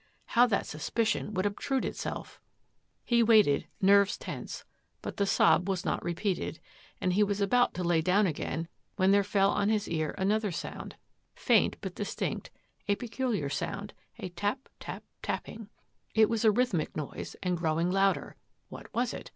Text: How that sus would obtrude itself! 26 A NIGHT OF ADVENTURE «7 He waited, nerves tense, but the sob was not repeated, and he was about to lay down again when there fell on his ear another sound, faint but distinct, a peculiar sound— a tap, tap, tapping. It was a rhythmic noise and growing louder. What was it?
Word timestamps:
How 0.33 0.47
that 0.47 0.65
sus 0.65 0.89
would 0.95 1.45
obtrude 1.45 1.85
itself! 1.85 2.41
26 3.07 3.11
A 3.11 3.13
NIGHT 3.15 3.19
OF 3.21 3.29
ADVENTURE 3.39 3.53
«7 3.53 3.53
He 3.53 3.53
waited, 3.53 3.67
nerves 3.87 4.17
tense, 4.17 4.65
but 5.03 5.17
the 5.17 5.25
sob 5.27 5.69
was 5.69 5.85
not 5.85 6.03
repeated, 6.03 6.59
and 6.99 7.13
he 7.13 7.21
was 7.23 7.39
about 7.39 7.75
to 7.75 7.83
lay 7.83 8.01
down 8.01 8.25
again 8.25 8.67
when 8.95 9.11
there 9.11 9.23
fell 9.23 9.51
on 9.51 9.69
his 9.69 9.87
ear 9.87 10.15
another 10.17 10.51
sound, 10.51 10.95
faint 11.35 11.75
but 11.81 11.93
distinct, 11.93 12.49
a 12.87 12.95
peculiar 12.95 13.47
sound— 13.47 13.93
a 14.17 14.29
tap, 14.29 14.69
tap, 14.79 15.03
tapping. 15.21 15.69
It 16.15 16.29
was 16.31 16.43
a 16.43 16.51
rhythmic 16.51 16.97
noise 16.97 17.35
and 17.43 17.55
growing 17.55 17.91
louder. 17.91 18.37
What 18.69 18.91
was 18.95 19.13
it? 19.13 19.29